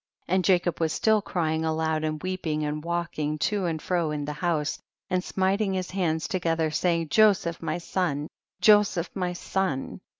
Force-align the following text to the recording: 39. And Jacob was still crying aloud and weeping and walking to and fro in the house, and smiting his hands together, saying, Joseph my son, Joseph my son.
39. 0.25 0.35
And 0.35 0.43
Jacob 0.43 0.79
was 0.79 0.93
still 0.93 1.21
crying 1.21 1.63
aloud 1.63 2.03
and 2.03 2.23
weeping 2.23 2.63
and 2.65 2.83
walking 2.83 3.37
to 3.37 3.65
and 3.67 3.79
fro 3.79 4.09
in 4.09 4.25
the 4.25 4.33
house, 4.33 4.79
and 5.11 5.23
smiting 5.23 5.75
his 5.75 5.91
hands 5.91 6.27
together, 6.27 6.71
saying, 6.71 7.09
Joseph 7.09 7.61
my 7.61 7.77
son, 7.77 8.25
Joseph 8.61 9.11
my 9.13 9.33
son. 9.33 10.01